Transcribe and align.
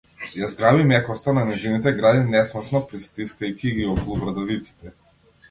Ја 0.35 0.47
зграби 0.51 0.85
мекоста 0.91 1.35
на 1.37 1.43
нејзините 1.49 1.93
гради, 1.99 2.23
несмасно 2.37 2.83
пристискајќи 2.95 3.75
ги 3.77 3.87
околу 3.93 4.19
брадавиците. 4.25 4.97